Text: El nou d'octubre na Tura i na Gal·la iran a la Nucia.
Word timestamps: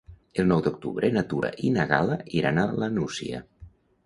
El 0.43 0.47
nou 0.51 0.61
d'octubre 0.67 1.09
na 1.17 1.23
Tura 1.33 1.51
i 1.67 1.69
na 1.77 1.85
Gal·la 1.93 2.17
iran 2.41 2.63
a 2.63 2.65
la 2.85 2.89
Nucia. 2.97 3.45